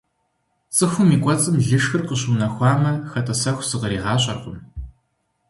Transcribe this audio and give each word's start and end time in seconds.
ЦӀыхум 0.75 1.09
и 1.15 1.17
кӀуэцӀым 1.23 1.55
лышхыр 1.67 2.01
къыщыунэхуамэ, 2.07 2.91
хэтӀэсэху 3.11 3.65
зыкъригъащӀэркъым. 3.69 4.57